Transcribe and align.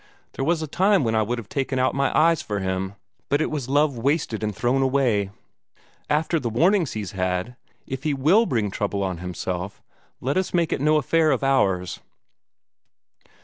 There 0.33 0.43
was 0.43 0.63
a 0.63 0.67
time 0.67 1.03
when 1.03 1.13
I 1.13 1.21
would 1.21 1.37
have 1.37 1.47
taken 1.47 1.77
out 1.77 1.93
my 1.93 2.11
eyes 2.17 2.41
for 2.41 2.57
him, 2.57 2.95
but 3.29 3.39
it 3.39 3.51
was 3.51 3.69
love 3.69 3.99
wasted 3.99 4.41
and 4.41 4.55
thrown 4.55 4.81
away. 4.81 5.29
After 6.09 6.39
the 6.39 6.49
warnings 6.49 6.93
he's 6.93 7.11
had, 7.11 7.55
if 7.85 8.01
he 8.01 8.15
WILL 8.15 8.47
bring 8.47 8.71
trouble 8.71 9.03
on 9.03 9.19
himself, 9.19 9.83
let's 10.19 10.55
make 10.55 10.73
it 10.73 10.81
no 10.81 10.95
affair 10.97 11.29
of 11.29 11.43
ours." 11.43 11.99